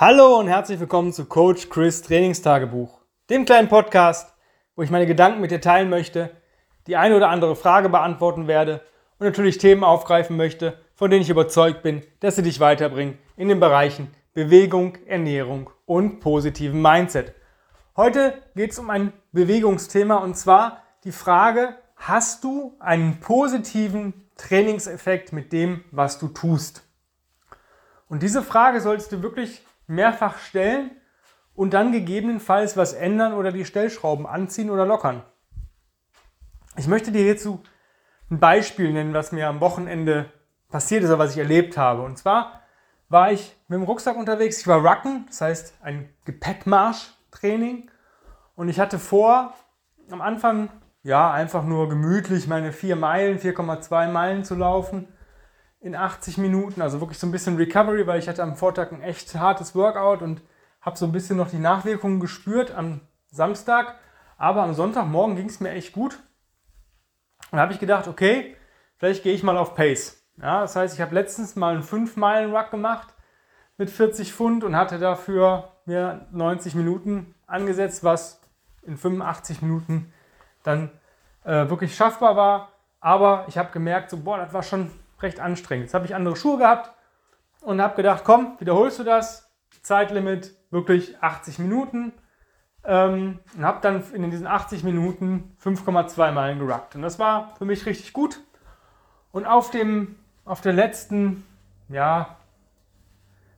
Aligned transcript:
Hallo 0.00 0.38
und 0.38 0.46
herzlich 0.46 0.78
willkommen 0.78 1.12
zu 1.12 1.24
Coach 1.24 1.70
Chris 1.70 2.02
Trainingstagebuch, 2.02 3.00
dem 3.30 3.44
kleinen 3.44 3.66
Podcast, 3.66 4.32
wo 4.76 4.82
ich 4.82 4.90
meine 4.90 5.08
Gedanken 5.08 5.40
mit 5.40 5.50
dir 5.50 5.60
teilen 5.60 5.90
möchte, 5.90 6.30
die 6.86 6.96
eine 6.96 7.16
oder 7.16 7.30
andere 7.30 7.56
Frage 7.56 7.88
beantworten 7.88 8.46
werde 8.46 8.80
und 9.18 9.26
natürlich 9.26 9.58
Themen 9.58 9.82
aufgreifen 9.82 10.36
möchte, 10.36 10.78
von 10.94 11.10
denen 11.10 11.22
ich 11.22 11.30
überzeugt 11.30 11.82
bin, 11.82 12.04
dass 12.20 12.36
sie 12.36 12.44
dich 12.44 12.60
weiterbringen 12.60 13.18
in 13.36 13.48
den 13.48 13.58
Bereichen 13.58 14.14
Bewegung, 14.34 14.96
Ernährung 15.06 15.68
und 15.84 16.20
positiven 16.20 16.80
Mindset. 16.80 17.34
Heute 17.96 18.40
geht 18.54 18.70
es 18.70 18.78
um 18.78 18.90
ein 18.90 19.12
Bewegungsthema 19.32 20.18
und 20.18 20.36
zwar 20.36 20.84
die 21.02 21.10
Frage, 21.10 21.74
hast 21.96 22.44
du 22.44 22.76
einen 22.78 23.18
positiven 23.18 24.30
Trainingseffekt 24.36 25.32
mit 25.32 25.52
dem, 25.52 25.82
was 25.90 26.20
du 26.20 26.28
tust? 26.28 26.84
Und 28.08 28.22
diese 28.22 28.44
Frage 28.44 28.80
solltest 28.80 29.10
du 29.10 29.22
wirklich 29.22 29.60
mehrfach 29.88 30.38
stellen 30.38 30.92
und 31.54 31.74
dann 31.74 31.90
gegebenenfalls 31.90 32.76
was 32.76 32.92
ändern 32.92 33.32
oder 33.32 33.50
die 33.50 33.64
Stellschrauben 33.64 34.26
anziehen 34.26 34.70
oder 34.70 34.86
lockern. 34.86 35.22
Ich 36.76 36.86
möchte 36.86 37.10
dir 37.10 37.22
hierzu 37.22 37.60
ein 38.30 38.38
Beispiel 38.38 38.92
nennen, 38.92 39.14
was 39.14 39.32
mir 39.32 39.48
am 39.48 39.60
Wochenende 39.60 40.30
passiert 40.68 41.02
ist 41.02 41.08
oder 41.08 41.18
was 41.18 41.32
ich 41.32 41.38
erlebt 41.38 41.76
habe. 41.76 42.02
Und 42.02 42.18
zwar 42.18 42.62
war 43.08 43.32
ich 43.32 43.56
mit 43.66 43.78
dem 43.78 43.84
Rucksack 43.84 44.16
unterwegs. 44.16 44.60
Ich 44.60 44.66
war 44.66 44.86
Rucken, 44.86 45.24
das 45.26 45.40
heißt 45.40 45.74
ein 45.82 46.08
Gepäckmarsch-Training. 46.26 47.90
Und 48.54 48.68
ich 48.68 48.78
hatte 48.78 48.98
vor, 48.98 49.54
am 50.10 50.20
Anfang 50.20 50.68
ja 51.02 51.32
einfach 51.32 51.64
nur 51.64 51.88
gemütlich 51.88 52.46
meine 52.46 52.72
4 52.72 52.96
Meilen, 52.96 53.38
4,2 53.38 54.08
Meilen 54.12 54.44
zu 54.44 54.54
laufen 54.54 55.08
in 55.80 55.94
80 55.94 56.38
Minuten. 56.38 56.82
Also 56.82 57.00
wirklich 57.00 57.18
so 57.18 57.26
ein 57.26 57.32
bisschen 57.32 57.56
Recovery, 57.56 58.06
weil 58.06 58.18
ich 58.18 58.28
hatte 58.28 58.42
am 58.42 58.56
Vortag 58.56 58.92
ein 58.92 59.02
echt 59.02 59.34
hartes 59.34 59.74
Workout 59.74 60.22
und 60.22 60.42
habe 60.80 60.96
so 60.96 61.06
ein 61.06 61.12
bisschen 61.12 61.36
noch 61.36 61.50
die 61.50 61.58
Nachwirkungen 61.58 62.20
gespürt 62.20 62.72
am 62.74 63.00
Samstag. 63.30 63.96
Aber 64.36 64.62
am 64.62 64.74
Sonntagmorgen 64.74 65.36
ging 65.36 65.48
es 65.48 65.60
mir 65.60 65.70
echt 65.70 65.92
gut. 65.92 66.18
Und 67.50 67.58
habe 67.58 67.72
ich 67.72 67.80
gedacht, 67.80 68.08
okay, 68.08 68.56
vielleicht 68.96 69.22
gehe 69.22 69.34
ich 69.34 69.42
mal 69.42 69.56
auf 69.56 69.74
Pace. 69.74 70.22
Ja, 70.40 70.60
das 70.60 70.76
heißt, 70.76 70.94
ich 70.94 71.00
habe 71.00 71.14
letztens 71.14 71.56
mal 71.56 71.74
einen 71.74 71.82
5-Meilen-Ruck 71.82 72.70
gemacht 72.70 73.14
mit 73.76 73.90
40 73.90 74.32
Pfund 74.32 74.64
und 74.64 74.76
hatte 74.76 74.98
dafür 74.98 75.72
mir 75.84 76.26
90 76.30 76.74
Minuten 76.74 77.34
angesetzt, 77.46 78.04
was 78.04 78.40
in 78.82 78.96
85 78.96 79.62
Minuten 79.62 80.12
dann 80.62 80.90
äh, 81.44 81.68
wirklich 81.68 81.96
schaffbar 81.96 82.36
war. 82.36 82.72
Aber 83.00 83.44
ich 83.48 83.58
habe 83.58 83.72
gemerkt, 83.72 84.10
so, 84.10 84.18
boah, 84.18 84.38
das 84.38 84.52
war 84.52 84.62
schon 84.62 84.90
recht 85.20 85.40
anstrengend. 85.40 85.86
Jetzt 85.86 85.94
habe 85.94 86.06
ich 86.06 86.14
andere 86.14 86.36
Schuhe 86.36 86.58
gehabt 86.58 86.92
und 87.60 87.80
habe 87.80 87.96
gedacht, 87.96 88.22
komm, 88.24 88.56
wiederholst 88.58 88.98
du 88.98 89.04
das. 89.04 89.50
Zeitlimit 89.82 90.54
wirklich 90.70 91.20
80 91.22 91.58
Minuten. 91.58 92.12
Ähm, 92.84 93.40
und 93.56 93.64
habe 93.64 93.80
dann 93.80 94.02
in 94.12 94.30
diesen 94.30 94.46
80 94.46 94.84
Minuten 94.84 95.56
5,2 95.62 96.32
Meilen 96.32 96.58
geruckt. 96.58 96.94
Und 96.94 97.02
das 97.02 97.18
war 97.18 97.54
für 97.56 97.64
mich 97.64 97.86
richtig 97.86 98.12
gut. 98.12 98.40
Und 99.32 99.46
auf, 99.46 99.70
dem, 99.70 100.16
auf 100.44 100.60
der 100.60 100.72
letzten, 100.72 101.44
ja, 101.88 102.36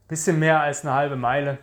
bisschen 0.09 0.39
mehr 0.39 0.61
als 0.61 0.85
eine 0.85 0.95
halbe 0.95 1.17
Meile, 1.17 1.59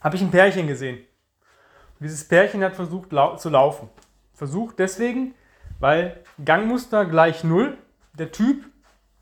habe 0.00 0.14
ich 0.14 0.22
ein 0.22 0.30
Pärchen 0.30 0.68
gesehen. 0.68 0.98
Und 0.98 2.04
dieses 2.04 2.26
Pärchen 2.26 2.62
hat 2.62 2.74
versucht 2.74 3.10
lau 3.10 3.36
zu 3.36 3.48
laufen. 3.48 3.90
Versucht 4.32 4.78
deswegen, 4.78 5.34
weil 5.80 6.22
Gangmuster 6.44 7.04
gleich 7.06 7.42
null 7.42 7.76
der 8.18 8.32
Typ 8.32 8.64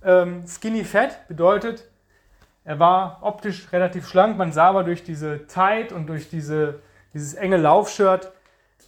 ähm, 0.02 0.44
Skinny 0.46 0.84
Fat 0.84 1.26
bedeutet, 1.28 1.88
er 2.64 2.78
war 2.78 3.18
optisch 3.22 3.72
relativ 3.72 4.08
schlank. 4.08 4.38
Man 4.38 4.52
sah 4.52 4.68
aber 4.68 4.84
durch 4.84 5.04
diese 5.04 5.46
Tight 5.46 5.92
und 5.92 6.06
durch 6.06 6.30
diese, 6.30 6.80
dieses 7.12 7.34
enge 7.34 7.58
Laufshirt, 7.58 8.32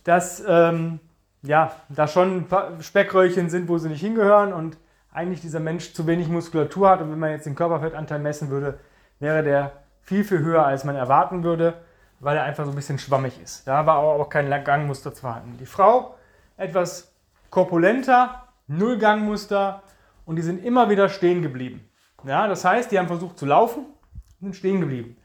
dass 0.04 0.42
ähm, 0.46 1.00
ja, 1.42 1.72
da 1.88 2.08
schon 2.08 2.38
ein 2.38 2.48
paar 2.48 2.80
Speckröllchen 2.80 3.50
sind, 3.50 3.68
wo 3.68 3.78
sie 3.78 3.89
nicht 3.89 4.00
hingehören 4.00 4.52
und 4.52 4.78
eigentlich 5.12 5.40
dieser 5.40 5.61
Mensch 5.61 5.92
zu 5.95 6.06
wenig 6.06 6.28
Muskulatur 6.28 6.89
hat. 6.89 7.00
Und 7.00 7.11
wenn 7.11 7.18
man 7.18 7.30
jetzt 7.30 7.46
den 7.46 7.55
Körperfettanteil 7.55 8.18
messen 8.18 8.50
würde, 8.50 8.78
wäre 9.18 9.42
der 9.42 9.72
viel, 10.00 10.24
viel 10.24 10.39
höher, 10.39 10.64
als 10.64 10.84
man 10.84 10.96
erwarten 10.96 11.42
würde, 11.42 11.74
weil 12.20 12.36
er 12.36 12.45
einfach 12.45 12.64
so 12.64 12.70
ein 12.70 12.77
bisschen 12.77 12.98
schwammig 12.98 13.40
ist. 13.42 13.66
Da 13.66 13.86
war 13.86 13.96
aber 13.96 14.08
auch 14.08 14.28
kein 14.28 14.48
Gangmuster 14.64 15.12
zu 15.12 15.22
vorhanden. 15.22 15.56
Die 15.58 15.66
Frau 15.66 16.14
etwas 16.56 17.12
korpulenter, 17.50 18.45
null 18.66 18.98
Gangmuster, 18.98 19.83
und 20.27 20.37
die 20.37 20.42
sind 20.42 20.63
immer 20.63 20.91
wieder 20.91 21.09
stehen 21.09 21.41
geblieben. 21.41 21.89
Ja, 22.25 22.47
das 22.47 22.64
heißt, 22.64 22.91
die 22.91 22.98
haben 22.98 23.07
versucht 23.07 23.39
zu 23.39 23.47
laufen 23.47 23.87
und 23.87 24.41
sind 24.41 24.57
stehen 24.57 24.81
geblieben. 24.81 25.17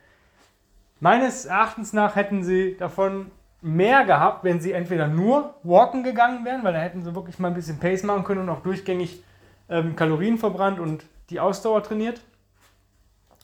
Meines 1.01 1.45
Erachtens 1.45 1.91
nach 1.91 2.15
hätten 2.15 2.43
sie 2.43 2.77
davon 2.77 3.31
mehr 3.61 4.05
gehabt, 4.05 4.43
wenn 4.43 4.61
sie 4.61 4.71
entweder 4.71 5.07
nur 5.07 5.55
walken 5.63 6.03
gegangen 6.03 6.45
wären, 6.45 6.63
weil 6.63 6.73
da 6.73 6.79
hätten 6.79 7.03
sie 7.03 7.13
wirklich 7.15 7.39
mal 7.39 7.49
ein 7.49 7.53
bisschen 7.55 7.79
Pace 7.79 8.03
machen 8.03 8.23
können 8.23 8.41
und 8.41 8.49
auch 8.49 8.61
durchgängig 8.61 9.23
ähm, 9.69 9.95
Kalorien 9.95 10.37
verbrannt 10.37 10.79
und 10.79 11.05
die 11.29 11.39
Ausdauer 11.39 11.83
trainiert. 11.83 12.21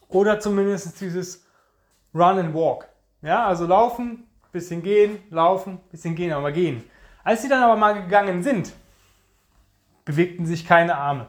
Oder 0.08 0.40
zumindest 0.40 1.02
dieses 1.02 1.46
Run 2.14 2.40
and 2.40 2.54
Walk. 2.54 2.88
Ja, 3.22 3.46
also 3.46 3.66
laufen, 3.66 4.28
bisschen 4.52 4.82
gehen, 4.84 5.20
laufen, 5.30 5.80
bisschen 5.92 6.16
gehen, 6.16 6.32
aber 6.32 6.52
gehen. 6.52 6.84
Als 7.24 7.42
sie 7.42 7.50
dann 7.50 7.64
aber 7.64 7.76
mal 7.76 8.02
gegangen 8.04 8.44
sind, 8.44 8.74
bewegten 10.06 10.46
sich 10.46 10.66
keine 10.66 10.96
Arme. 10.96 11.28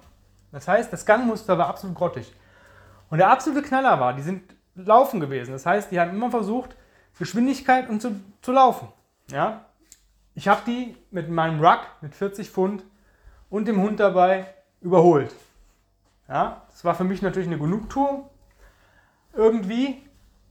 Das 0.53 0.69
heißt, 0.69 0.93
das 0.93 1.05
Gangmuster 1.05 1.59
war 1.59 1.69
absolut 1.69 1.97
grottig. 1.97 2.35
Und 3.11 3.19
der 3.19 3.31
absolute 3.31 3.67
Knaller 3.67 4.01
war, 4.01 4.15
die 4.15 4.23
sind 4.23 4.43
laufen 4.75 5.21
gewesen. 5.21 5.53
Das 5.53 5.67
heißt, 5.67 5.91
die 5.91 6.01
haben 6.01 6.11
immer 6.11 6.31
versucht, 6.31 6.77
Geschwindigkeit 7.19 7.89
und 7.89 8.01
zu, 8.01 8.21
zu 8.43 8.53
laufen. 8.53 8.89
Ja? 9.31 9.65
Ich 10.35 10.49
habe 10.49 10.63
die 10.67 10.97
mit 11.11 11.29
meinem 11.29 11.61
Ruck 11.61 11.81
mit 12.01 12.15
40 12.15 12.51
Pfund 12.51 12.85
und 13.51 13.67
dem 13.67 13.83
Hund 13.83 13.99
dabei 13.99 14.47
überholt. 14.81 15.35
Ja? 16.29 16.63
Das 16.71 16.85
war 16.85 16.95
für 16.95 17.05
mich 17.05 17.23
natürlich 17.23 17.49
eine 17.49 17.59
Genugtuung 17.59 18.29
irgendwie. 19.35 20.03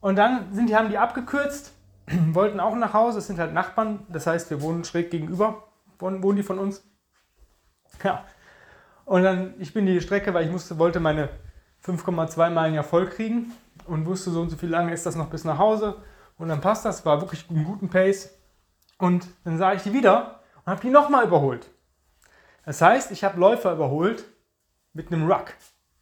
Und 0.01 0.17
dann 0.17 0.53
sind 0.53 0.69
die, 0.69 0.75
haben 0.75 0.89
die 0.89 0.97
abgekürzt, 0.97 1.73
wollten 2.31 2.59
auch 2.59 2.75
nach 2.75 2.93
Hause. 2.93 3.19
Es 3.19 3.27
sind 3.27 3.39
halt 3.39 3.53
Nachbarn, 3.53 4.05
das 4.09 4.27
heißt, 4.27 4.49
wir 4.49 4.61
wohnen 4.61 4.83
schräg 4.83 5.09
gegenüber, 5.09 5.63
wohnen 5.99 6.35
die 6.35 6.43
von 6.43 6.59
uns. 6.59 6.83
Ja, 8.03 8.25
und 9.07 9.23
dann, 9.23 9.53
ich 9.57 9.73
bin 9.73 9.85
die 9.85 10.01
Strecke, 10.01 10.33
weil 10.33 10.45
ich 10.45 10.51
musste, 10.51 10.77
wollte 10.79 10.99
meine 10.99 11.29
5,2 11.85 12.49
Meilen 12.49 12.73
ja 12.73 12.83
voll 12.83 13.07
kriegen 13.07 13.53
und 13.85 14.05
wusste 14.05 14.31
so 14.31 14.41
und 14.41 14.49
so 14.49 14.57
viel 14.57 14.67
lange 14.67 14.91
ist 14.91 15.05
das 15.05 15.15
noch 15.15 15.29
bis 15.29 15.45
nach 15.45 15.57
Hause. 15.57 15.95
Und 16.37 16.49
dann 16.49 16.59
passt 16.59 16.83
das, 16.83 17.05
war 17.05 17.21
wirklich 17.21 17.49
einen 17.49 17.63
guten 17.63 17.87
Pace. 17.87 18.37
Und 18.97 19.25
dann 19.45 19.57
sah 19.57 19.71
ich 19.71 19.83
die 19.83 19.93
wieder 19.93 20.41
und 20.57 20.71
habe 20.71 20.81
die 20.81 20.89
nochmal 20.89 21.25
überholt. 21.25 21.69
Das 22.65 22.81
heißt, 22.81 23.11
ich 23.11 23.23
habe 23.23 23.39
Läufer 23.39 23.71
überholt 23.71 24.25
mit 24.91 25.09
einem 25.09 25.31
Ruck, 25.31 25.53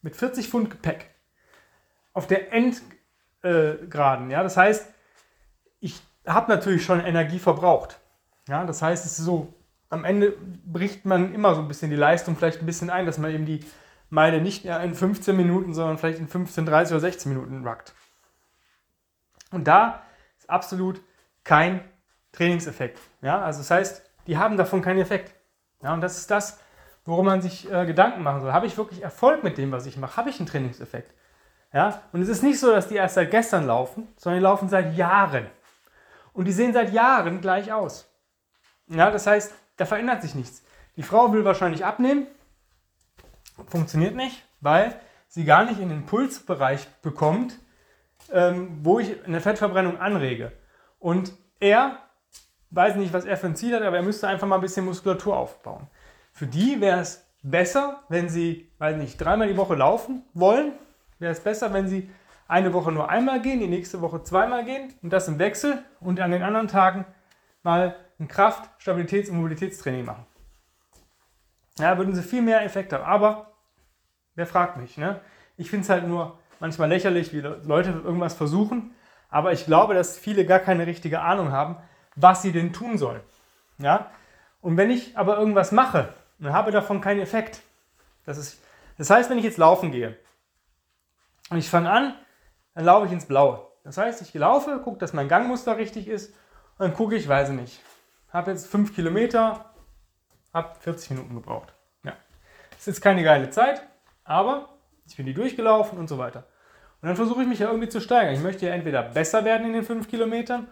mit 0.02 0.16
40 0.16 0.50
Pfund 0.50 0.72
Gepäck. 0.72 1.12
Auf 2.12 2.26
der 2.26 2.52
Endgraden. 2.52 4.32
Äh, 4.32 4.34
ja? 4.34 4.42
Das 4.42 4.58
heißt, 4.58 4.92
ich 5.80 6.02
habe 6.26 6.52
natürlich 6.52 6.84
schon 6.84 7.06
Energie 7.06 7.38
verbraucht. 7.38 8.00
Ja? 8.48 8.66
Das 8.66 8.82
heißt, 8.82 9.06
es 9.06 9.20
ist 9.20 9.26
so 9.26 9.54
am 9.96 10.04
Ende 10.04 10.34
bricht 10.66 11.06
man 11.06 11.34
immer 11.34 11.56
so 11.56 11.62
ein 11.62 11.68
bisschen 11.68 11.90
die 11.90 11.96
Leistung 11.96 12.36
vielleicht 12.36 12.60
ein 12.60 12.66
bisschen 12.66 12.90
ein, 12.90 13.06
dass 13.06 13.18
man 13.18 13.32
eben 13.32 13.46
die 13.46 13.66
Meile 14.10 14.42
nicht 14.42 14.66
mehr 14.66 14.82
in 14.82 14.94
15 14.94 15.36
Minuten, 15.36 15.74
sondern 15.74 15.98
vielleicht 15.98 16.20
in 16.20 16.28
15, 16.28 16.66
30 16.66 16.94
oder 16.94 17.02
16 17.02 17.34
Minuten 17.34 17.66
ruckt. 17.66 17.94
Und 19.52 19.68
da 19.68 20.04
ist 20.38 20.50
absolut 20.50 21.02
kein 21.44 21.82
Trainingseffekt. 22.34 23.00
Ja, 23.22 23.42
also 23.42 23.60
das 23.60 23.72
heißt, 23.72 24.10
die 24.28 24.38
haben 24.38 24.58
davon 24.58 24.82
keinen 24.82 25.00
Effekt. 25.00 25.34
Ja, 25.82 25.94
und 25.94 26.02
das 26.02 26.18
ist 26.18 26.30
das, 26.30 26.60
worum 27.06 27.26
man 27.26 27.42
sich 27.42 27.72
äh, 27.72 27.86
Gedanken 27.86 28.22
machen 28.22 28.42
soll. 28.42 28.54
Habe 28.54 28.68
ich 28.68 28.78
wirklich 28.78 29.02
Erfolg 29.02 29.44
mit 29.44 29.58
dem, 29.58 29.72
was 29.72 29.86
ich 29.86 29.98
mache? 29.98 30.18
Habe 30.18 30.30
ich 30.30 30.40
einen 30.40 30.48
Trainingseffekt? 30.48 31.14
Ja, 31.74 32.02
und 32.12 32.22
es 32.22 32.30
ist 32.30 32.44
nicht 32.44 32.60
so, 32.60 32.72
dass 32.72 32.88
die 32.88 32.96
erst 32.96 33.16
seit 33.16 33.32
gestern 33.32 33.66
laufen, 33.66 34.08
sondern 34.18 34.40
die 34.40 34.44
laufen 34.44 34.70
seit 34.70 34.96
Jahren. 34.96 35.48
Und 36.34 36.46
die 36.46 36.52
sehen 36.52 36.74
seit 36.74 36.92
Jahren 36.92 37.42
gleich 37.42 37.72
aus. 37.72 38.10
Ja, 38.88 39.10
das 39.10 39.26
heißt, 39.26 39.54
da 39.78 39.86
verändert 39.86 40.22
sich 40.22 40.36
nichts. 40.36 40.64
Die 40.96 41.04
Frau 41.04 41.34
will 41.34 41.46
wahrscheinlich 41.46 41.86
abnehmen, 41.86 42.28
funktioniert 43.68 44.16
nicht, 44.16 44.46
weil 44.62 45.00
sie 45.28 45.46
gar 45.46 45.66
nicht 45.66 45.80
in 45.80 45.90
den 45.90 46.06
Pulsbereich 46.06 46.88
bekommt, 47.02 47.60
ähm, 48.32 48.80
wo 48.84 49.00
ich 49.00 49.24
eine 49.26 49.42
Fettverbrennung 49.42 50.00
anrege. 50.00 50.52
Und 51.00 51.34
er 51.60 52.00
weiß 52.72 52.96
nicht, 52.96 53.14
was 53.14 53.26
er 53.26 53.38
für 53.38 53.48
ein 53.48 53.56
Ziel 53.56 53.76
hat, 53.76 53.84
aber 53.84 53.98
er 53.98 54.04
müsste 54.04 54.28
einfach 54.28 54.48
mal 54.48 54.56
ein 54.56 54.62
bisschen 54.62 54.86
Muskulatur 54.86 55.38
aufbauen. 55.38 55.88
Für 56.32 56.48
die 56.48 56.82
wäre 56.82 57.00
es 57.00 57.26
besser, 57.44 58.04
wenn 58.10 58.30
sie, 58.30 58.72
weiß 58.80 58.98
nicht, 58.98 59.18
dreimal 59.18 59.48
die 59.48 59.58
Woche 59.58 59.76
laufen 59.76 60.24
wollen, 60.34 60.74
wäre 61.20 61.32
es 61.32 61.40
besser, 61.40 61.74
wenn 61.74 61.88
sie 61.88 62.10
eine 62.48 62.74
Woche 62.74 62.92
nur 62.92 63.10
einmal 63.10 63.42
gehen, 63.42 63.60
die 63.60 63.68
nächste 63.68 64.02
Woche 64.02 64.24
zweimal 64.24 64.66
gehen 64.66 64.94
und 65.02 65.12
das 65.14 65.28
im 65.28 65.40
Wechsel 65.40 65.84
und 66.00 66.20
an 66.20 66.32
den 66.32 66.44
anderen 66.44 66.68
Tagen 66.68 67.06
mal 67.64 67.96
ein 68.20 68.28
Kraft-, 68.28 68.70
Stabilitäts- 68.82 69.30
und 69.30 69.38
Mobilitätstraining 69.38 70.06
machen. 70.06 70.26
Ja, 71.78 71.98
würden 71.98 72.16
sie 72.16 72.24
viel 72.24 72.42
mehr 72.42 72.64
Effekt 72.64 72.94
haben. 72.94 73.04
Aber 73.04 73.52
wer 74.36 74.48
fragt 74.48 74.78
mich? 74.78 74.98
Ne? 74.98 75.20
Ich 75.58 75.70
finde 75.70 75.84
es 75.84 75.90
halt 75.90 76.08
nur 76.08 76.40
manchmal 76.60 76.90
lächerlich, 76.90 77.34
wie 77.34 77.42
Leute 77.42 77.92
irgendwas 77.92 78.34
versuchen, 78.34 78.96
aber 79.30 79.52
ich 79.52 79.66
glaube, 79.66 79.94
dass 79.94 80.18
viele 80.18 80.46
gar 80.46 80.60
keine 80.60 80.88
richtige 80.88 81.22
Ahnung 81.22 81.52
haben, 81.52 81.78
was 82.16 82.42
sie 82.42 82.54
denn 82.54 82.72
tun 82.72 82.98
sollen. 82.98 83.22
Ja? 83.78 84.12
Und 84.62 84.78
wenn 84.78 84.90
ich 84.90 85.18
aber 85.18 85.38
irgendwas 85.38 85.72
mache 85.72 86.14
und 86.40 86.54
habe 86.54 86.72
davon 86.72 87.02
keinen 87.02 87.20
Effekt, 87.20 87.62
das, 88.26 88.38
ist, 88.38 88.64
das 88.98 89.10
heißt, 89.10 89.30
wenn 89.30 89.38
ich 89.38 89.44
jetzt 89.44 89.58
laufen 89.58 89.92
gehe 89.92 90.18
und 91.50 91.58
ich 91.58 91.70
fange 91.70 91.90
an, 91.90 92.16
dann 92.74 92.86
laufe 92.86 93.08
ich 93.08 93.12
ins 93.12 93.26
Blaue. 93.26 93.68
Das 93.84 93.98
heißt, 93.98 94.22
ich 94.22 94.34
laufe, 94.34 94.80
gucke, 94.80 94.98
dass 94.98 95.14
mein 95.14 95.28
Gangmuster 95.28 95.78
richtig 95.78 96.08
ist 96.08 96.32
und 96.78 96.88
dann 96.88 96.94
gucke 96.94 97.16
ich, 97.16 97.28
weiß 97.28 97.50
ich 97.50 97.56
nicht, 97.56 97.82
habe 98.36 98.52
jetzt 98.52 98.68
5 98.68 98.94
Kilometer, 98.94 99.66
habe 100.54 100.76
40 100.80 101.12
Minuten 101.12 101.36
gebraucht. 101.36 101.74
Ja. 102.04 102.14
Das 102.72 102.88
ist 102.88 103.02
keine 103.02 103.24
geile 103.24 103.50
Zeit, 103.50 103.82
aber 104.24 104.70
ich 105.08 105.16
bin 105.16 105.26
die 105.26 105.34
durchgelaufen 105.34 105.98
und 105.98 106.08
so 106.08 106.18
weiter. 106.18 106.46
Und 107.02 107.08
dann 107.08 107.16
versuche 107.16 107.44
ich 107.44 107.48
mich 107.48 107.60
ja 107.60 107.68
irgendwie 107.68 107.90
zu 107.90 108.02
steigern. 108.02 108.34
Ich 108.34 108.42
möchte 108.42 108.66
ja 108.66 108.74
entweder 108.74 109.04
besser 109.04 109.46
werden 109.46 109.66
in 109.68 109.74
den 109.74 109.84
5 109.84 110.08
Kilometern 110.10 110.68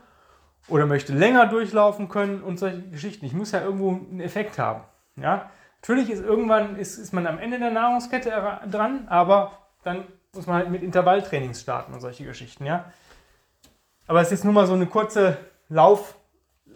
oder 0.68 0.86
möchte 0.86 1.13
länger 1.13 1.48
durchlaufen 1.48 2.10
können 2.10 2.42
und 2.42 2.57
solche 2.57 2.81
Geschichten. 2.89 3.25
Ich 3.25 3.33
muss 3.33 3.51
ja 3.51 3.62
irgendwo 3.62 3.92
einen 3.92 4.19
Effekt 4.19 4.60
haben. 4.60 4.83
Ja? 5.15 5.50
Natürlich 5.81 6.10
ist 6.10 6.24
irgendwann 6.24 6.77
ist, 6.77 6.98
ist 6.98 7.13
man 7.13 7.27
am 7.27 7.38
Ende 7.38 7.60
der 7.60 7.71
Nahrungskette 7.71 8.31
dran, 8.69 9.07
aber 9.10 9.51
dann 9.83 10.06
muss 10.33 10.48
man 10.48 10.56
halt 10.57 10.69
mit 10.69 10.81
Intervalltrainings 10.81 11.62
starten 11.62 11.94
und 11.94 12.00
solche 12.01 12.25
Geschichten. 12.25 12.65
Ja? 12.65 12.92
Aber 14.07 14.21
es 14.21 14.27
ist 14.27 14.31
jetzt 14.31 14.45
nur 14.45 14.54
mal 14.54 14.65
so 14.65 14.74
eine 14.74 14.88
kurze 14.88 15.38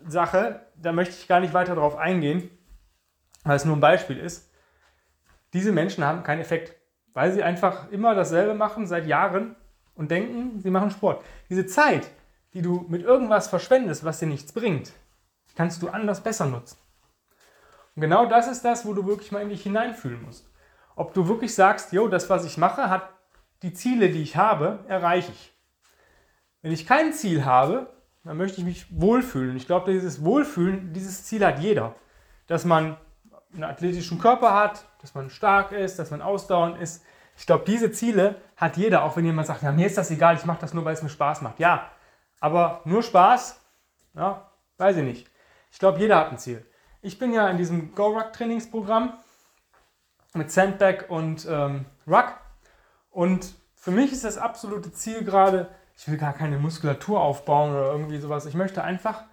Laufsache. 0.08 0.62
Da 0.76 0.92
möchte 0.92 1.16
ich 1.16 1.28
gar 1.28 1.40
nicht 1.40 1.54
weiter 1.54 1.76
darauf 1.76 1.96
eingehen, 1.96 2.50
weil 3.44 3.56
es 3.56 3.66
nur 3.66 3.76
ein 3.76 3.82
Beispiel 3.82 4.18
ist. 4.18 4.52
Diese 5.54 5.72
Menschen 5.72 6.04
haben 6.04 6.24
keinen 6.24 6.42
Effekt 6.42 6.78
weil 7.18 7.32
sie 7.32 7.42
einfach 7.42 7.90
immer 7.90 8.14
dasselbe 8.14 8.54
machen 8.54 8.86
seit 8.86 9.08
Jahren 9.08 9.56
und 9.96 10.12
denken, 10.12 10.60
sie 10.62 10.70
machen 10.70 10.92
Sport. 10.92 11.26
Diese 11.50 11.66
Zeit, 11.66 12.08
die 12.54 12.62
du 12.62 12.86
mit 12.90 13.02
irgendwas 13.02 13.48
verschwendest, 13.48 14.06
was 14.06 14.20
dir 14.20 14.28
nichts 14.28 14.52
bringt, 14.52 14.92
kannst 15.56 15.82
du 15.82 15.90
anders 15.90 16.22
besser 16.22 16.46
nutzen. 16.46 16.78
Und 17.96 18.04
genau 18.04 18.28
das 18.28 18.48
ist 18.48 18.64
das, 18.64 18.86
wo 18.86 18.94
du 18.94 19.08
wirklich 19.08 19.32
mal 19.32 19.42
in 19.42 19.50
dich 19.50 19.64
hineinfühlen 19.64 20.22
musst. 20.22 20.48
Ob 20.96 21.16
du 21.16 21.28
wirklich 21.28 21.56
sagst, 21.56 21.92
jo, 21.92 22.08
das, 22.08 22.30
was 22.30 22.46
ich 22.46 22.60
mache, 22.60 22.88
hat 22.88 23.10
die 23.64 23.74
Ziele, 23.74 24.10
die 24.10 24.22
ich 24.22 24.38
habe, 24.38 24.86
erreiche 24.88 25.32
ich. 25.32 25.58
Wenn 26.62 26.72
ich 26.72 26.86
kein 26.86 27.14
Ziel 27.14 27.46
habe, 27.46 27.90
dann 28.24 28.38
möchte 28.38 28.60
ich 28.60 28.66
mich 28.66 28.86
wohlfühlen. 28.90 29.56
Ich 29.56 29.68
glaube, 29.68 29.92
dieses 29.92 30.24
Wohlfühlen, 30.24 30.94
dieses 30.94 31.24
Ziel 31.24 31.46
hat 31.46 31.60
jeder. 31.60 31.96
Dass 32.48 32.66
man 32.66 32.98
einen 33.54 33.64
athletischen 33.64 34.20
Körper 34.20 34.54
hat, 34.54 34.86
dass 35.02 35.16
man 35.16 35.30
stark 35.30 35.72
ist, 35.72 36.00
dass 36.00 36.12
man 36.12 36.22
ausdauernd 36.22 36.80
ist. 36.82 37.04
Ich 37.38 37.46
glaube, 37.46 37.66
diese 37.66 37.92
Ziele 37.92 38.36
hat 38.56 38.78
jeder, 38.78 39.04
auch 39.04 39.16
wenn 39.16 39.26
jemand 39.26 39.48
sagt, 39.48 39.64
ja, 39.64 39.72
mir 39.72 39.86
ist 39.86 39.98
das 39.98 40.12
egal, 40.12 40.36
ich 40.36 40.46
mache 40.46 40.60
das 40.60 40.74
nur, 40.74 40.84
weil 40.86 40.94
es 40.94 41.04
mir 41.04 41.10
Spaß 41.10 41.42
macht. 41.42 41.60
Ja, 41.60 41.92
aber 42.40 42.82
nur 42.86 43.04
Spaß, 43.04 43.62
ja, 44.16 44.52
weiß 44.78 44.98
ich 44.98 45.04
nicht. 45.04 45.32
Ich 45.72 45.80
glaube, 45.80 46.00
jeder 46.00 46.18
hat 46.18 46.32
ein 46.32 46.38
Ziel. 46.38 46.66
Ich 47.02 47.20
bin 47.20 47.34
ja 47.34 47.48
in 47.50 47.58
diesem 47.58 47.94
Go-Ruck-Trainingsprogramm 47.94 49.14
mit 50.34 50.52
Sandbag 50.52 51.10
und 51.10 51.46
ähm, 51.50 51.86
Ruck. 52.08 52.34
Und 53.12 53.54
für 53.76 53.92
mich 53.92 54.12
ist 54.12 54.24
das 54.24 54.38
absolute 54.38 54.92
Ziel 54.92 55.24
gerade, 55.24 55.70
ich 55.98 56.08
will 56.08 56.18
gar 56.18 56.34
keine 56.34 56.58
Muskulatur 56.60 57.20
aufbauen 57.20 57.72
oder 57.72 57.92
irgendwie 57.92 58.20
sowas. 58.20 58.46
Ich 58.46 58.54
möchte 58.54 58.84
einfach 58.84 59.24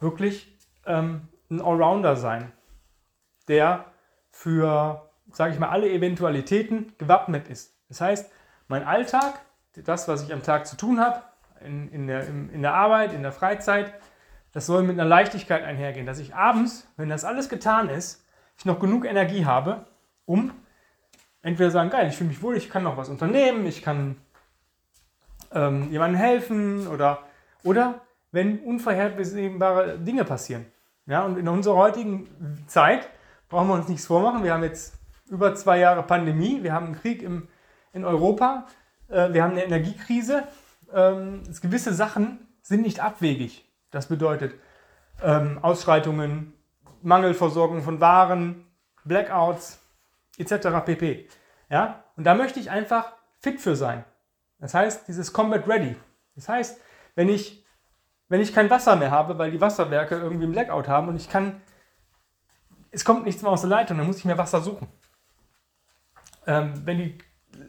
wirklich 0.00 0.56
ähm, 0.86 1.28
ein 1.50 1.60
Allrounder 1.60 2.16
sein 2.16 2.52
der 3.48 3.86
für, 4.30 5.10
sage 5.32 5.52
ich 5.52 5.60
mal, 5.60 5.68
alle 5.68 5.90
Eventualitäten 5.90 6.92
gewappnet 6.98 7.48
ist. 7.48 7.74
Das 7.88 8.00
heißt, 8.00 8.30
mein 8.68 8.84
Alltag, 8.84 9.40
das, 9.74 10.08
was 10.08 10.22
ich 10.22 10.32
am 10.32 10.42
Tag 10.42 10.66
zu 10.66 10.76
tun 10.76 11.00
habe, 11.00 11.22
in, 11.64 11.90
in, 11.90 12.06
der, 12.06 12.26
in 12.26 12.62
der 12.62 12.74
Arbeit, 12.74 13.12
in 13.12 13.22
der 13.22 13.32
Freizeit, 13.32 13.94
das 14.52 14.66
soll 14.66 14.82
mit 14.82 14.98
einer 14.98 15.08
Leichtigkeit 15.08 15.64
einhergehen, 15.64 16.06
dass 16.06 16.18
ich 16.18 16.34
abends, 16.34 16.86
wenn 16.96 17.08
das 17.08 17.24
alles 17.24 17.48
getan 17.48 17.88
ist, 17.88 18.24
ich 18.56 18.64
noch 18.64 18.78
genug 18.78 19.04
Energie 19.04 19.44
habe, 19.44 19.86
um 20.26 20.52
entweder 21.42 21.70
sagen, 21.70 21.90
geil, 21.90 22.08
ich 22.08 22.16
fühle 22.16 22.28
mich 22.28 22.42
wohl, 22.42 22.56
ich 22.56 22.70
kann 22.70 22.82
noch 22.82 22.96
was 22.96 23.08
unternehmen, 23.08 23.66
ich 23.66 23.82
kann 23.82 24.16
ähm, 25.54 25.90
jemandem 25.90 26.20
helfen 26.20 26.86
oder, 26.88 27.20
oder 27.62 28.00
wenn 28.32 28.58
unvorhersehbare 28.60 29.98
Dinge 29.98 30.24
passieren. 30.24 30.66
Ja, 31.06 31.24
und 31.24 31.38
in 31.38 31.48
unserer 31.48 31.76
heutigen 31.76 32.28
Zeit 32.66 33.08
brauchen 33.48 33.68
wir 33.68 33.74
uns 33.74 33.88
nichts 33.88 34.06
vormachen. 34.06 34.42
Wir 34.42 34.52
haben 34.52 34.62
jetzt 34.62 34.98
über 35.28 35.54
zwei 35.54 35.78
Jahre 35.78 36.02
Pandemie, 36.02 36.62
wir 36.62 36.72
haben 36.72 36.86
einen 36.86 36.96
Krieg 36.96 37.22
im, 37.22 37.48
in 37.92 38.04
Europa, 38.04 38.66
äh, 39.08 39.32
wir 39.32 39.42
haben 39.42 39.52
eine 39.52 39.64
Energiekrise. 39.64 40.44
Ähm, 40.92 41.42
gewisse 41.62 41.94
Sachen 41.94 42.46
sind 42.62 42.82
nicht 42.82 43.00
abwegig. 43.00 43.64
Das 43.90 44.08
bedeutet 44.08 44.54
ähm, 45.22 45.58
Ausschreitungen, 45.62 46.54
Mangelversorgung 47.02 47.82
von 47.82 48.00
Waren, 48.00 48.66
Blackouts 49.04 49.78
etc. 50.38 50.84
pp. 50.84 51.28
Ja? 51.70 52.04
Und 52.16 52.24
da 52.24 52.34
möchte 52.34 52.58
ich 52.58 52.70
einfach 52.70 53.12
fit 53.40 53.60
für 53.60 53.76
sein. 53.76 54.04
Das 54.64 54.72
heißt, 54.72 55.08
dieses 55.08 55.30
Combat 55.30 55.68
Ready. 55.68 55.94
Das 56.36 56.48
heißt, 56.48 56.80
wenn 57.16 57.28
ich, 57.28 57.66
wenn 58.28 58.40
ich 58.40 58.54
kein 58.54 58.70
Wasser 58.70 58.96
mehr 58.96 59.10
habe, 59.10 59.36
weil 59.36 59.50
die 59.50 59.60
Wasserwerke 59.60 60.14
irgendwie 60.14 60.44
einen 60.44 60.52
Blackout 60.52 60.88
haben 60.88 61.08
und 61.08 61.16
ich 61.16 61.28
kann 61.28 61.60
es 62.90 63.04
kommt 63.04 63.26
nichts 63.26 63.42
mehr 63.42 63.52
aus 63.52 63.60
der 63.60 63.68
Leitung, 63.68 63.98
dann 63.98 64.06
muss 64.06 64.16
ich 64.16 64.24
mir 64.24 64.38
Wasser 64.38 64.62
suchen. 64.62 64.88
Ähm, 66.46 66.72
wenn 66.86 66.96
die 66.96 67.18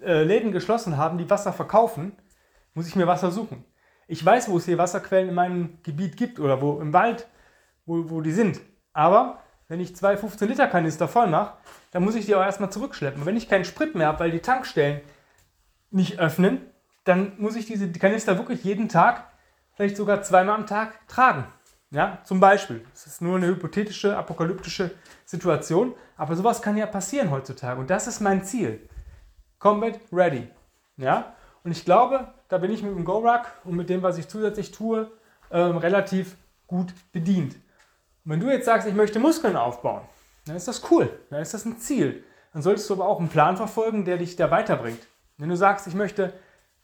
äh, 0.06 0.24
Läden 0.24 0.53
geschlossen 0.53 0.95
haben, 0.95 1.18
die 1.18 1.30
Wasser 1.30 1.51
verkaufen, 1.51 2.13
muss 2.74 2.88
ich 2.88 2.95
mir 2.95 3.07
Wasser 3.07 3.30
suchen. 3.30 3.65
Ich 4.07 4.25
weiß, 4.25 4.47
wo 4.47 4.56
es 4.56 4.63
hier 4.63 4.77
Wasserquellen 4.77 5.27
in 5.27 5.36
meinem 5.36 5.80
Gebiet 5.83 6.15
gibt 6.15 6.39
oder 6.39 6.62
wo 6.62 6.80
im 6.80 6.94
Wald, 6.94 7.27
wo, 7.86 8.09
wo 8.09 8.21
die 8.21 8.31
sind. 8.31 8.62
Aber 8.94 9.44
wenn 9.68 9.81
ich 9.81 9.97
zwei 9.97 10.15
15 10.15 10.47
Liter 10.47 10.68
Kanister 10.68 11.09
voll 11.09 11.27
mache, 11.27 11.57
dann 11.92 12.06
muss 12.06 12.15
ich 12.15 12.25
die 12.25 12.36
auch 12.36 12.42
erstmal 12.42 12.71
zurückschleppen. 12.71 13.19
Und 13.19 13.25
wenn 13.25 13.36
ich 13.36 13.50
keinen 13.50 13.65
Sprit 13.65 13.95
mehr 13.95 14.07
habe, 14.07 14.21
weil 14.21 14.31
die 14.31 14.39
Tankstellen 14.39 15.01
nicht 15.92 16.19
öffnen, 16.19 16.62
dann 17.06 17.34
muss 17.38 17.56
ich 17.56 17.66
diese 17.66 17.90
Kanister 17.92 18.38
wirklich 18.38 18.63
jeden 18.63 18.90
Tag, 18.90 19.24
vielleicht 19.74 19.96
sogar 19.96 20.22
zweimal 20.22 20.56
am 20.56 20.68
Tag 20.68 21.07
tragen. 21.07 21.46
Ja, 21.92 22.19
zum 22.25 22.40
Beispiel. 22.40 22.86
Das 22.92 23.07
ist 23.07 23.22
nur 23.22 23.38
eine 23.38 23.48
hypothetische, 23.48 24.18
apokalyptische 24.18 24.92
Situation, 25.24 25.94
aber 26.18 26.36
sowas 26.36 26.62
kann 26.62 26.75
ja 26.75 26.88
passieren 26.88 27.31
heutzutage 27.31 27.80
und 27.80 27.90
das 27.90 28.07
ist 28.07 28.19
mein 28.19 28.44
Ziel. 28.44 28.90
Combat 29.60 30.00
ready. 30.12 30.50
Ja, 30.98 31.36
und 31.63 31.72
ich 31.72 31.86
glaube, 31.86 32.34
da 32.50 32.57
bin 32.57 32.72
ich 32.72 32.84
mit 32.84 32.96
dem 32.96 33.06
Go-Ruck 33.06 33.46
und 33.63 33.75
mit 33.75 33.90
dem, 33.90 34.02
was 34.02 34.18
ich 34.18 34.28
zusätzlich 34.28 34.72
tue, 34.72 35.12
ähm, 35.52 35.78
relativ 35.78 36.35
gut 36.68 36.94
bedient. 37.12 37.56
Und 38.24 38.31
wenn 38.31 38.40
du 38.40 38.50
jetzt 38.52 38.66
sagst, 38.66 38.88
ich 38.88 38.94
möchte 38.94 39.19
Muskeln 39.19 39.56
aufbauen, 39.56 40.02
dann 40.45 40.56
ist 40.56 40.68
das 40.68 40.81
cool, 40.92 41.09
dann 41.30 41.42
ist 41.42 41.54
das 41.54 41.66
ein 41.66 41.78
Ziel. 41.80 42.24
Dann 42.54 42.62
solltest 42.62 42.90
du 42.90 42.94
aber 42.95 43.07
auch 43.07 43.19
einen 43.19 43.30
Plan 43.30 43.57
verfolgen, 43.57 44.06
der 44.06 44.18
dich 44.18 44.35
da 44.35 44.50
weiterbringt. 44.52 45.07
Wenn 45.38 45.50
du 45.50 45.57
sagst, 45.57 45.88
ich 45.88 45.94
möchte 45.94 46.33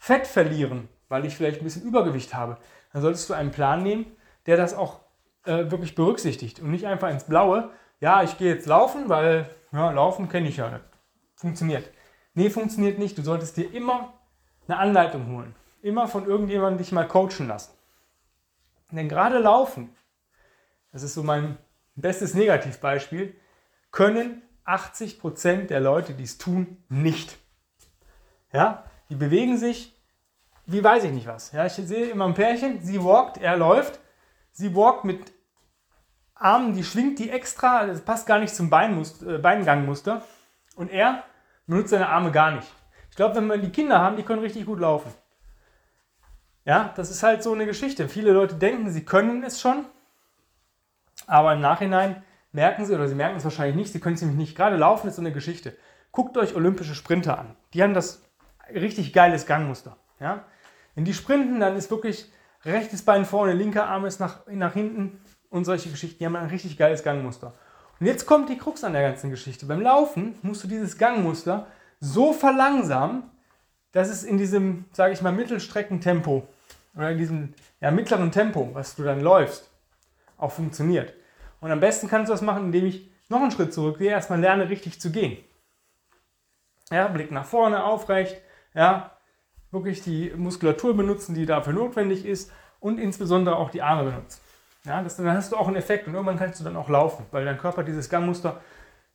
Fett 0.04 0.26
verlieren, 0.26 0.90
weil 1.10 1.28
ich 1.28 1.38
vielleicht 1.38 1.62
ein 1.62 1.64
bisschen 1.64 1.84
Übergewicht 1.84 2.34
habe, 2.34 2.58
dann 2.92 3.04
solltest 3.04 3.30
du 3.30 3.36
einen 3.36 3.52
Plan 3.52 3.84
nehmen, 3.84 4.08
der 4.48 4.58
das 4.58 4.74
auch 4.74 5.02
äh, 5.46 5.70
wirklich 5.70 5.94
berücksichtigt 5.94 6.60
und 6.60 6.72
nicht 6.72 6.88
einfach 6.88 7.12
ins 7.12 7.26
Blaue, 7.26 7.70
ja, 8.00 8.24
ich 8.24 8.36
gehe 8.40 8.52
jetzt 8.52 8.66
laufen, 8.66 9.10
weil 9.10 9.48
ja, 9.72 9.92
laufen 9.92 10.28
kenne 10.28 10.50
ich 10.50 10.58
ja. 10.58 10.80
Funktioniert. 11.36 11.88
Nee, 12.34 12.50
funktioniert 12.50 12.98
nicht. 12.98 13.16
Du 13.16 13.22
solltest 13.22 13.58
dir 13.58 13.72
immer 13.72 14.14
eine 14.68 14.80
Anleitung 14.80 15.36
holen. 15.36 15.56
Immer 15.84 16.08
von 16.08 16.26
irgendjemandem 16.26 16.80
dich 16.80 16.92
mal 16.92 17.08
coachen 17.08 17.48
lassen. 17.48 17.74
Denn 18.90 19.08
gerade 19.08 19.38
laufen, 19.38 19.96
das 20.92 21.04
ist 21.04 21.14
so 21.14 21.22
mein 21.22 21.60
bestes 21.94 22.34
Negativbeispiel, 22.34 23.36
können 23.92 24.42
80% 24.66 25.68
der 25.68 25.80
Leute, 25.80 26.16
die 26.16 26.24
es 26.24 26.40
tun, 26.40 26.84
nicht. 26.90 27.38
Ja, 28.52 28.84
die 29.12 29.16
bewegen 29.16 29.58
sich, 29.58 29.96
wie 30.66 30.84
weiß 30.84 31.04
ich 31.04 31.12
nicht 31.12 31.28
was. 31.28 31.52
Ja, 31.52 31.68
ich 31.68 31.74
sehe 31.74 32.10
immer 32.10 32.26
ein 32.26 32.34
Pärchen, 32.34 32.82
sie 32.82 33.04
walkt, 33.04 33.38
er 33.38 33.56
läuft 33.58 34.00
Sie 34.52 34.76
walkt 34.76 35.06
mit 35.06 35.32
Armen, 36.36 36.74
die 36.74 36.84
schwingt 36.84 37.20
die 37.20 37.30
extra, 37.30 37.86
das 37.86 38.02
passt 38.02 38.28
gar 38.28 38.40
nicht 38.40 38.54
zum 38.54 38.70
Beinmuster, 38.70 39.36
äh, 39.36 39.38
Beingangmuster. 39.38 40.24
Und 40.76 40.90
er 40.92 41.24
benutzt 41.68 41.90
seine 41.90 42.10
Arme 42.10 42.32
gar 42.32 42.52
nicht. 42.52 42.68
Ich 43.10 43.16
glaube, 43.16 43.36
wenn 43.36 43.48
wir 43.48 43.58
die 43.58 43.72
Kinder 43.72 44.00
haben, 44.00 44.18
die 44.18 44.24
können 44.24 44.42
richtig 44.42 44.66
gut 44.66 44.80
laufen. 44.80 45.14
Ja, 46.66 46.94
das 46.96 47.10
ist 47.10 47.24
halt 47.24 47.44
so 47.44 47.54
eine 47.54 47.66
Geschichte. 47.66 48.08
Viele 48.08 48.32
Leute 48.32 48.56
denken, 48.56 48.90
sie 48.92 49.04
können 49.06 49.44
es 49.44 49.60
schon, 49.60 49.86
aber 51.28 51.54
im 51.54 51.62
Nachhinein 51.62 52.24
merken 52.52 52.86
sie, 52.86 52.94
oder 52.94 53.08
sie 53.08 53.16
merken 53.16 53.38
es 53.38 53.44
wahrscheinlich 53.44 53.76
nicht, 53.76 53.92
sie 53.92 54.00
können 54.00 54.16
es 54.16 54.22
nämlich 54.22 54.38
nicht. 54.38 54.56
Gerade 54.56 54.76
laufen 54.76 55.08
ist 55.08 55.16
so 55.16 55.22
eine 55.22 55.32
Geschichte. 55.32 55.76
Guckt 56.12 56.38
euch 56.38 56.56
olympische 56.56 56.96
Sprinter 56.96 57.40
an. 57.40 57.56
Die 57.74 57.82
haben 57.82 57.94
das 57.94 58.24
richtig 58.74 59.14
geiles 59.14 59.46
Gangmuster. 59.46 59.98
Ja? 60.20 60.46
Wenn 60.96 61.06
die 61.06 61.14
sprinten, 61.14 61.60
dann 61.60 61.76
ist 61.76 61.92
wirklich 61.92 62.32
rechtes 62.64 63.04
Bein 63.04 63.26
vorne, 63.26 63.54
linker 63.54 63.88
Arm 63.88 64.06
ist 64.06 64.20
nach, 64.20 64.46
nach 64.48 64.74
hinten 64.74 65.20
und 65.50 65.66
solche 65.66 65.90
Geschichten. 65.90 66.20
Die 66.20 66.26
haben 66.26 66.36
ein 66.36 66.50
richtig 66.50 66.78
geiles 66.78 67.04
Gangmuster. 67.04 67.54
Und 68.00 68.08
jetzt 68.08 68.26
kommt 68.26 68.50
die 68.50 68.58
Krux 68.58 68.84
an 68.84 68.94
der 68.94 69.04
ganzen 69.04 69.30
Geschichte. 69.30 69.66
Beim 69.66 69.82
Laufen 69.82 70.36
musst 70.42 70.64
du 70.64 70.68
dieses 70.68 70.98
Gangmuster 70.98 71.68
so 72.00 72.34
verlangsamen, 72.34 73.24
dass 73.92 74.10
es 74.10 74.24
in 74.24 74.38
diesem, 74.38 74.86
sage 74.92 75.14
ich 75.14 75.22
mal, 75.22 75.32
Mittelstreckentempo 75.32 76.48
oder 76.96 77.12
in 77.12 77.18
diesem 77.18 77.54
ja, 77.80 77.92
mittleren 77.92 78.32
Tempo, 78.32 78.70
was 78.74 78.96
du 78.96 79.04
dann 79.04 79.22
läufst, 79.22 79.70
auch 80.38 80.52
funktioniert. 80.52 81.14
Und 81.60 81.72
am 81.72 81.80
besten 81.80 82.08
kannst 82.08 82.30
du 82.30 82.34
das 82.34 82.42
machen, 82.42 82.66
indem 82.66 82.86
ich 82.86 83.10
noch 83.30 83.42
einen 83.42 83.52
Schritt 83.52 83.74
zurückgehe, 83.74 84.10
erstmal 84.10 84.40
lerne 84.40 84.70
richtig 84.70 85.00
zu 85.00 85.12
gehen. 85.12 85.38
Ja, 86.90 87.08
Blick 87.08 87.32
nach 87.32 87.46
vorne, 87.46 87.84
aufrecht, 87.84 88.42
ja, 88.74 89.12
wirklich 89.72 90.02
die 90.02 90.32
Muskulatur 90.36 90.96
benutzen, 90.96 91.36
die 91.36 91.46
dafür 91.46 91.74
notwendig 91.74 92.26
ist 92.26 92.52
und 92.80 93.00
insbesondere 93.00 93.56
auch 93.56 93.70
die 93.70 93.82
Arme 93.82 94.12
benutzen. 94.12 94.42
Ja, 94.84 95.04
das, 95.04 95.18
dann 95.18 95.32
hast 95.32 95.52
du 95.52 95.58
auch 95.58 95.68
einen 95.68 95.76
Effekt 95.76 96.08
und 96.08 96.14
irgendwann 96.14 96.40
kannst 96.40 96.60
du 96.60 96.64
dann 96.64 96.76
auch 96.76 96.90
laufen, 96.90 97.26
weil 97.32 97.46
dein 97.46 97.58
Körper 97.58 97.84
dieses 97.84 98.10
Gangmuster 98.10 98.62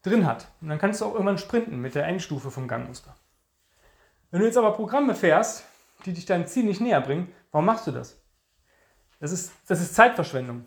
drin 0.02 0.26
hat. 0.26 0.48
Und 0.60 0.68
dann 0.68 0.78
kannst 0.78 1.00
du 1.00 1.04
auch 1.04 1.12
irgendwann 1.12 1.38
sprinten 1.38 1.80
mit 1.80 1.94
der 1.94 2.06
Endstufe 2.06 2.50
vom 2.50 2.68
Gangmuster. 2.68 3.16
Wenn 4.30 4.40
du 4.40 4.46
jetzt 4.46 4.56
aber 4.56 4.72
Programme 4.72 5.14
fährst, 5.14 5.64
die 6.04 6.12
dich 6.12 6.26
deinem 6.26 6.46
Ziel 6.46 6.64
nicht 6.64 6.80
näher 6.80 7.00
bringen, 7.00 7.32
warum 7.50 7.66
machst 7.66 7.86
du 7.86 7.90
das? 7.90 8.20
Das 9.18 9.32
ist, 9.32 9.52
das 9.66 9.80
ist 9.80 9.94
Zeitverschwendung. 9.94 10.66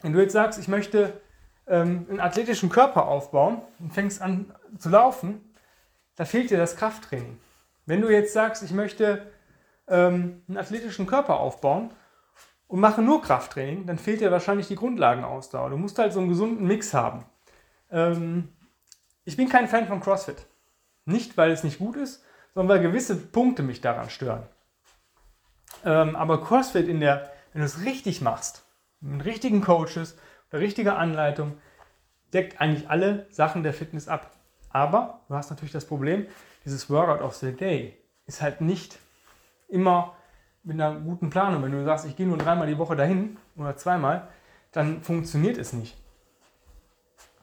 Wenn 0.00 0.12
du 0.12 0.20
jetzt 0.20 0.32
sagst, 0.32 0.58
ich 0.58 0.68
möchte 0.68 1.20
ähm, 1.66 2.06
einen 2.08 2.20
athletischen 2.20 2.70
Körper 2.70 3.06
aufbauen 3.06 3.60
und 3.78 3.92
fängst 3.92 4.22
an 4.22 4.54
zu 4.78 4.88
laufen, 4.88 5.49
da 6.20 6.26
fehlt 6.26 6.50
dir 6.50 6.58
das 6.58 6.76
Krafttraining. 6.76 7.40
Wenn 7.86 8.02
du 8.02 8.10
jetzt 8.10 8.34
sagst, 8.34 8.62
ich 8.62 8.72
möchte 8.72 9.26
ähm, 9.88 10.42
einen 10.46 10.58
athletischen 10.58 11.06
Körper 11.06 11.40
aufbauen 11.40 11.92
und 12.66 12.78
mache 12.78 13.00
nur 13.00 13.22
Krafttraining, 13.22 13.86
dann 13.86 13.98
fehlt 13.98 14.20
dir 14.20 14.30
wahrscheinlich 14.30 14.68
die 14.68 14.76
Grundlagenausdauer. 14.76 15.70
Du 15.70 15.78
musst 15.78 15.98
halt 15.98 16.12
so 16.12 16.20
einen 16.20 16.28
gesunden 16.28 16.66
Mix 16.66 16.92
haben. 16.92 17.24
Ähm, 17.90 18.50
ich 19.24 19.38
bin 19.38 19.48
kein 19.48 19.66
Fan 19.66 19.86
von 19.86 20.02
CrossFit. 20.02 20.44
Nicht, 21.06 21.38
weil 21.38 21.52
es 21.52 21.64
nicht 21.64 21.78
gut 21.78 21.96
ist, 21.96 22.22
sondern 22.52 22.76
weil 22.76 22.82
gewisse 22.82 23.16
Punkte 23.16 23.62
mich 23.62 23.80
daran 23.80 24.10
stören. 24.10 24.42
Ähm, 25.86 26.16
aber 26.16 26.42
CrossFit 26.44 26.86
in 26.86 27.00
der, 27.00 27.32
wenn 27.54 27.62
du 27.62 27.66
es 27.66 27.82
richtig 27.86 28.20
machst, 28.20 28.66
mit 29.00 29.24
richtigen 29.24 29.62
Coaches, 29.62 30.18
der 30.52 30.60
richtigen 30.60 30.90
Anleitung, 30.90 31.56
deckt 32.34 32.60
eigentlich 32.60 32.90
alle 32.90 33.26
Sachen 33.30 33.62
der 33.62 33.72
Fitness 33.72 34.06
ab. 34.06 34.36
Aber 34.70 35.20
du 35.28 35.34
hast 35.34 35.50
natürlich 35.50 35.72
das 35.72 35.84
Problem, 35.84 36.26
dieses 36.64 36.88
Workout 36.90 37.22
of 37.22 37.34
the 37.36 37.52
Day 37.52 37.98
ist 38.26 38.42
halt 38.42 38.60
nicht 38.60 38.98
immer 39.68 40.14
mit 40.62 40.80
einer 40.80 40.98
guten 41.00 41.30
Planung. 41.30 41.62
Wenn 41.62 41.72
du 41.72 41.84
sagst, 41.84 42.06
ich 42.06 42.16
gehe 42.16 42.26
nur 42.26 42.38
dreimal 42.38 42.66
die 42.66 42.78
Woche 42.78 42.96
dahin 42.96 43.38
oder 43.56 43.76
zweimal, 43.76 44.28
dann 44.72 45.02
funktioniert 45.02 45.58
es 45.58 45.72
nicht. 45.72 45.96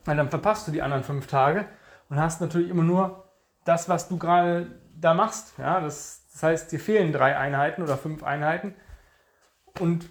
Weil 0.06 0.18
dann 0.18 0.30
verpasst 0.30 0.68
du 0.68 0.72
die 0.72 0.82
anderen 0.82 1.04
fünf 1.04 1.28
Tage 1.28 1.66
und 2.10 2.20
hast 2.20 2.40
natürlich 2.40 2.70
immer 2.70 2.84
nur 2.84 3.26
das, 3.66 3.90
was 3.90 4.08
du 4.08 4.18
gerade 4.18 4.80
da 4.96 5.14
machst. 5.14 5.58
Ja, 5.58 5.82
das, 5.82 6.26
das 6.32 6.44
heißt, 6.44 6.72
dir 6.72 6.80
fehlen 6.80 7.12
drei 7.12 7.38
Einheiten 7.38 7.82
oder 7.82 7.98
fünf 7.98 8.24
Einheiten 8.24 8.74
und 9.80 10.10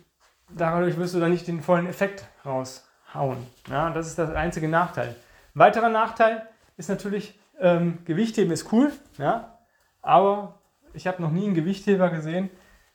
dadurch 0.51 0.99
wirst 0.99 1.15
du 1.15 1.21
dann 1.21 1.31
nicht 1.31 1.47
den 1.47 1.63
vollen 1.63 1.87
Effekt 1.87 2.27
raushauen. 2.45 3.39
Ja, 3.69 3.91
das 3.91 4.09
ist 4.09 4.19
der 4.19 4.37
einzige 4.37 4.69
Nachteil. 4.69 5.17
Weiterer 5.55 5.89
Nachteil 5.89 6.47
ist 6.76 6.88
natürlich, 6.88 7.38
ähm, 7.61 7.99
Gewichtheben 8.04 8.52
ist 8.52 8.73
cool, 8.73 8.92
ja, 9.18 9.59
aber 10.02 10.61
ich 10.92 11.06
habe 11.06 11.23
noch 11.23 11.30
nie 11.30 11.45
einen 11.45 11.54
Gewichtheber 11.54 12.11
gesehen, 12.11 12.50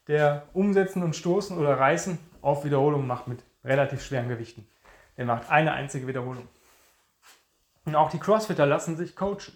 der 0.08 0.48
Umsetzen 0.54 1.04
und 1.04 1.16
Stoßen 1.16 1.58
oder 1.58 1.80
Reißen 1.80 2.18
auf 2.42 2.66
Wiederholung 2.66 3.08
macht 3.08 3.28
mit 3.28 3.44
relativ 3.64 4.04
schweren 4.04 4.30
Gewichten. 4.30 4.68
Der 5.18 5.26
macht 5.26 5.50
eine 5.52 5.74
einzige 5.74 6.08
Wiederholung. 6.08 6.48
Und 7.86 7.96
auch 7.96 8.10
die 8.10 8.20
Crossfitter 8.20 8.66
lassen 8.66 8.98
sich 8.98 9.16
coachen. 9.16 9.54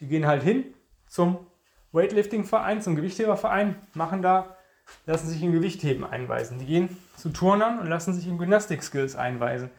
Die 0.00 0.08
gehen 0.08 0.26
halt 0.26 0.42
hin 0.42 0.64
zum 1.06 1.46
Weightlifting-Verein, 1.92 2.82
zum 2.82 2.96
Gewichtheberverein, 2.96 3.76
machen 3.94 4.22
da, 4.22 4.56
lassen 5.06 5.28
sich 5.28 5.42
in 5.42 5.52
Gewichtheben 5.52 6.04
einweisen. 6.04 6.58
Die 6.58 6.66
gehen 6.66 6.96
zu 7.16 7.30
Turnern 7.30 7.78
und 7.78 7.86
lassen 7.86 8.12
sich 8.12 8.26
in 8.26 8.38
Gymnastik-Skills 8.38 9.16
einweisen. 9.16 9.70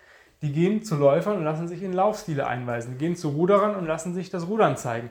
Die 0.41 0.51
gehen 0.51 0.83
zu 0.83 0.95
Läufern 0.95 1.37
und 1.37 1.43
lassen 1.43 1.67
sich 1.67 1.81
in 1.81 1.93
Laufstile 1.93 2.47
einweisen. 2.47 2.93
Die 2.93 2.97
gehen 2.97 3.15
zu 3.15 3.29
Ruderern 3.29 3.75
und 3.75 3.85
lassen 3.85 4.13
sich 4.13 4.29
das 4.29 4.47
Rudern 4.47 4.77
zeigen. 4.77 5.09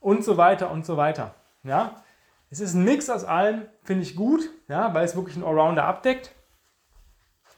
Und 0.00 0.24
so 0.24 0.36
weiter 0.36 0.70
und 0.70 0.86
so 0.86 0.96
weiter. 0.96 1.34
Ja? 1.62 2.02
Es 2.50 2.60
ist 2.60 2.74
ein 2.74 2.84
Mix 2.84 3.10
aus 3.10 3.24
allem, 3.24 3.62
finde 3.82 4.02
ich 4.02 4.14
gut, 4.14 4.48
ja, 4.68 4.94
weil 4.94 5.04
es 5.04 5.16
wirklich 5.16 5.36
einen 5.36 5.44
Allrounder 5.44 5.84
abdeckt. 5.84 6.32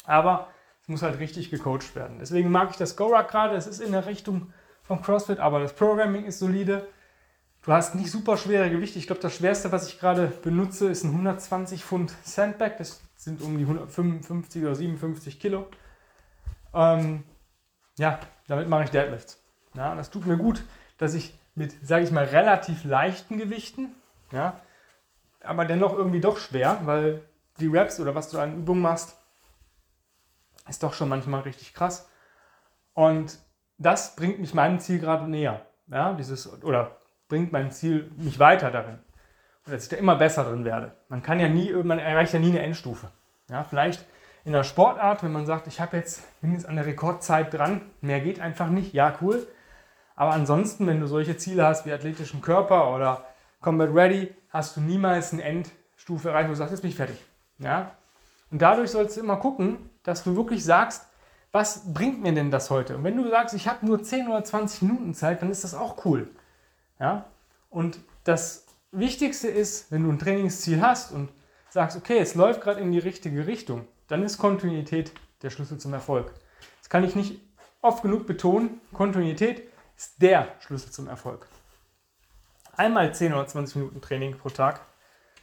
Aber 0.05 0.49
es 0.81 0.89
muss 0.89 1.03
halt 1.03 1.19
richtig 1.19 1.51
gecoacht 1.51 1.95
werden. 1.95 2.17
Deswegen 2.19 2.51
mag 2.51 2.71
ich 2.71 2.77
das 2.77 2.97
GoRuck 2.97 3.29
gerade. 3.29 3.57
Es 3.57 3.67
ist 3.67 3.81
in 3.81 3.93
der 3.93 4.07
Richtung 4.07 4.53
vom 4.85 5.03
CrossFit, 5.03 5.39
aber 5.39 5.61
das 5.61 5.75
Programming 5.75 6.25
ist 6.25 6.39
solide. 6.39 6.89
Du 7.63 7.73
hast 7.73 7.95
nicht 7.95 8.11
super 8.11 8.39
schwere 8.39 8.71
Gewichte. 8.71 8.99
Ich 8.99 9.07
glaube, 9.07 9.21
das 9.21 9.35
schwerste, 9.35 9.71
was 9.71 9.87
ich 9.87 10.01
gerade 10.01 10.29
benutze, 10.29 10.89
ist 10.89 11.05
ein 11.05 11.11
120 11.11 11.85
Pfund 11.85 12.15
Sandbag. 12.23 12.79
Das 12.79 13.03
sind 13.17 13.43
um 13.43 13.59
die 13.59 13.65
155 13.65 14.63
oder 14.63 14.75
57 14.75 15.39
Kilo. 15.39 15.67
Ähm, 16.75 17.25
ja, 17.99 18.19
damit 18.47 18.69
mache 18.69 18.85
ich 18.85 18.91
Deadlifts. 18.91 19.43
Ja, 19.75 19.95
das 19.95 20.11
tut 20.11 20.27
mir 20.27 20.37
gut, 20.37 20.63
dass 20.99 21.15
ich 21.15 21.39
mit, 21.55 21.75
sage 21.87 22.05
ich 22.05 22.11
mal, 22.11 22.25
relativ 22.25 22.85
leichten 22.85 23.39
Gewichten, 23.39 23.95
ja, 24.33 24.61
aber 25.43 25.65
dennoch 25.65 25.93
irgendwie 25.93 26.21
doch 26.21 26.39
schwer, 26.39 26.81
weil 26.85 27.23
die 27.59 27.69
Raps 27.69 28.01
oder 28.01 28.15
was 28.15 28.31
du 28.31 28.39
an 28.39 28.57
Übungen 28.57 28.83
machst, 28.83 29.17
ist 30.69 30.83
doch 30.83 30.95
schon 30.95 31.09
manchmal 31.09 31.43
richtig 31.43 31.75
krass. 31.75 32.09
Und 32.95 33.39
das 33.79 34.17
bringt 34.17 34.39
mich 34.39 34.55
meinem 34.55 34.81
Ziel 34.81 34.99
gerade 34.99 35.29
näher. 35.29 35.65
Ja, 35.87 36.13
dieses, 36.13 36.63
oder 36.63 36.99
bringt 37.29 37.53
mein 37.53 37.71
Ziel 37.71 38.11
mich 38.17 38.39
weiter 38.39 38.71
darin. 38.71 38.99
Und 39.65 39.73
dass 39.73 39.85
ich 39.85 39.89
da 39.89 39.97
immer 39.97 40.17
besser 40.17 40.45
drin 40.45 40.65
werde. 40.65 40.97
Man 41.09 41.23
kann 41.23 41.41
ja 41.41 41.49
nie, 41.49 41.73
man 41.73 41.99
erreicht 41.99 42.33
ja 42.33 42.39
nie 42.39 42.51
eine 42.51 42.61
Endstufe. 42.61 43.11
Ja, 43.49 43.65
vielleicht 43.65 44.05
in 44.49 44.55
der 44.55 44.65
Sportart, 44.65 45.23
wenn 45.23 45.33
man 45.33 45.45
sagt, 45.45 45.67
ich 45.67 45.79
habe 45.79 45.99
jetzt, 45.99 46.23
bin 46.41 46.55
jetzt 46.55 46.65
an 46.65 46.77
der 46.77 46.87
Rekordzeit 46.87 47.53
dran, 47.53 47.83
mehr 48.01 48.21
geht 48.21 48.41
einfach 48.41 48.71
nicht, 48.71 48.95
ja, 48.95 49.15
cool. 49.21 49.47
Aber 50.17 50.33
ansonsten, 50.33 50.87
wenn 50.87 51.01
du 51.01 51.07
solche 51.07 51.37
Ziele 51.37 51.67
hast 51.67 51.85
wie 51.85 51.93
athletischen 51.93 52.41
Körper 52.41 52.95
oder 52.95 53.27
Combat 53.61 53.95
Ready, 53.95 54.35
hast 54.49 54.75
du 54.75 54.81
niemals 54.81 55.35
eine 55.35 55.43
Endstufe 55.43 56.31
erreicht, 56.31 56.49
wo 56.49 56.53
du 56.53 56.57
sagst, 56.57 56.71
jetzt 56.71 56.81
bin 56.81 56.89
ich 56.89 56.97
fertig. 56.97 57.23
Ja? 57.59 57.91
Und 58.51 58.63
dadurch 58.63 58.91
sollst 58.91 59.19
du 59.19 59.21
immer 59.21 59.37
gucken, 59.37 59.91
dass 60.03 60.25
du 60.25 60.35
wirklich 60.35 60.65
sagst, 60.65 61.05
was 61.53 61.93
bringt 61.93 62.23
mir 62.23 62.33
denn 62.33 62.51
das 62.51 62.71
heute? 62.71 62.97
Und 62.97 63.05
wenn 63.05 63.19
du 63.19 63.29
sagst, 63.29 63.55
ich 63.55 63.69
habe 63.69 63.85
nur 63.85 64.03
10 64.03 64.29
oder 64.29 64.43
20 64.43 64.81
Minuten 64.81 65.13
Zeit, 65.13 65.43
dann 65.43 65.51
ist 65.51 65.63
das 65.63 65.75
auch 65.75 66.07
cool. 66.07 66.31
Ja? 66.99 67.27
Und 67.69 67.99
das 68.25 68.65
Wichtigste 68.93 69.49
ist, 69.49 69.93
wenn 69.93 70.05
du 70.05 70.11
ein 70.11 70.19
Trainingsziel 70.19 70.81
hast 70.81 71.13
und 71.13 71.29
sagst, 71.69 71.99
okay, 71.99 72.17
es 72.17 72.35
läuft 72.35 72.63
gerade 72.63 72.81
in 72.81 72.93
die 72.93 72.99
richtige 72.99 73.47
Richtung, 73.47 73.87
dann 74.09 74.25
ist 74.25 74.39
Kontinuität 74.39 75.13
der 75.43 75.51
Schlüssel 75.51 75.79
zum 75.79 75.95
Erfolg. 75.95 76.33
Das 76.81 76.89
kann 76.89 77.05
ich 77.05 77.15
nicht 77.15 77.41
oft 77.81 78.03
genug 78.03 78.27
betonen. 78.27 78.81
Kontinuität 78.93 79.69
ist 79.97 80.21
der 80.21 80.49
Schlüssel 80.61 80.91
zum 80.91 81.09
Erfolg. 81.09 81.47
Einmal 82.77 83.15
10 83.15 83.33
oder 83.33 83.47
20 83.47 83.77
Minuten 83.77 84.01
Training 84.01 84.37
pro 84.39 84.51
Tag 84.51 84.81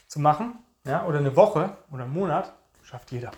zu 0.07 0.19
machen, 0.19 0.59
ja, 0.85 1.05
oder 1.05 1.19
eine 1.19 1.35
Woche 1.35 1.77
oder 1.91 2.03
einen 2.03 2.13
Monat, 2.13 2.53
schafft 2.81 3.11
jeder. 3.11 3.31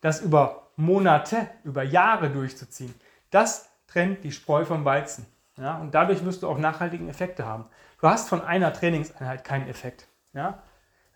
Das 0.00 0.20
über 0.20 0.70
Monate, 0.76 1.48
über 1.64 1.82
Jahre 1.82 2.30
durchzuziehen, 2.30 2.94
das 3.30 3.68
trennt 3.86 4.24
die 4.24 4.32
Spreu 4.32 4.64
vom 4.64 4.84
Weizen. 4.84 5.26
Ja, 5.56 5.78
und 5.78 5.94
dadurch 5.94 6.24
wirst 6.24 6.42
du 6.42 6.48
auch 6.48 6.58
nachhaltigen 6.58 7.08
Effekte 7.08 7.44
haben. 7.44 7.66
Du 8.00 8.08
hast 8.08 8.28
von 8.28 8.40
einer 8.40 8.72
Trainingseinheit 8.72 9.44
keinen 9.44 9.68
Effekt. 9.68 10.06
Ja? 10.32 10.62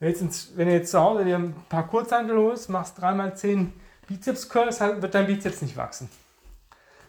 Wenn, 0.00 0.12
du 0.12 0.72
jetzt 0.72 0.90
zu 0.90 1.00
Hause 1.00 1.24
dir 1.24 1.36
ein 1.36 1.54
paar 1.68 1.86
Kurzhantel 1.86 2.36
holst, 2.36 2.68
machst 2.68 3.00
dreimal 3.00 3.36
zehn 3.36 3.72
Bizeps 4.06 4.48
Curls, 4.48 4.80
wird 4.80 5.14
dein 5.14 5.26
Bizeps 5.26 5.62
nicht 5.62 5.76
wachsen. 5.76 6.08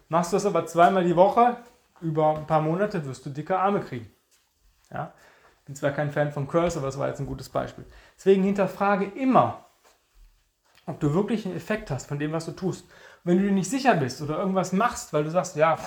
Machst 0.07 0.31
du 0.31 0.37
das 0.37 0.45
aber 0.45 0.65
zweimal 0.65 1.03
die 1.03 1.15
Woche, 1.15 1.57
über 2.01 2.37
ein 2.37 2.47
paar 2.47 2.61
Monate 2.61 3.05
wirst 3.05 3.25
du 3.25 3.29
dicke 3.29 3.57
Arme 3.57 3.81
kriegen. 3.81 4.09
Ja? 4.91 5.13
Bin 5.65 5.75
zwar 5.75 5.91
kein 5.91 6.11
Fan 6.11 6.31
von 6.31 6.47
Curls, 6.47 6.77
aber 6.77 6.85
das 6.85 6.99
war 6.99 7.07
jetzt 7.07 7.19
ein 7.19 7.25
gutes 7.25 7.49
Beispiel. 7.49 7.85
Deswegen 8.17 8.43
hinterfrage 8.43 9.05
immer, 9.05 9.65
ob 10.85 10.99
du 10.99 11.13
wirklich 11.13 11.45
einen 11.45 11.55
Effekt 11.55 11.89
hast 11.89 12.07
von 12.07 12.19
dem, 12.19 12.31
was 12.31 12.45
du 12.45 12.51
tust. 12.51 12.83
Und 12.83 12.91
wenn 13.31 13.37
du 13.39 13.45
dir 13.45 13.51
nicht 13.51 13.69
sicher 13.69 13.95
bist 13.95 14.21
oder 14.21 14.37
irgendwas 14.37 14.71
machst, 14.71 15.11
weil 15.11 15.23
du 15.23 15.31
sagst, 15.31 15.55
ja, 15.55 15.77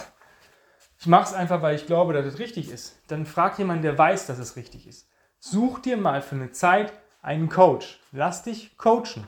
ich 0.98 1.06
mache 1.06 1.24
es 1.24 1.32
einfach, 1.32 1.62
weil 1.62 1.76
ich 1.76 1.86
glaube, 1.86 2.12
dass 2.12 2.26
es 2.26 2.40
richtig 2.40 2.70
ist, 2.70 3.00
dann 3.06 3.24
frag 3.24 3.56
jemanden, 3.58 3.82
der 3.82 3.96
weiß, 3.96 4.26
dass 4.26 4.38
es 4.38 4.56
richtig 4.56 4.88
ist. 4.88 5.08
Such 5.40 5.78
dir 5.78 5.96
mal 5.96 6.20
für 6.20 6.34
eine 6.34 6.50
Zeit 6.50 6.92
einen 7.22 7.48
Coach. 7.48 8.00
Lass 8.10 8.42
dich 8.42 8.76
coachen. 8.76 9.26